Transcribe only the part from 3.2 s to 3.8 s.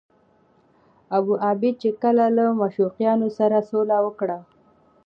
سره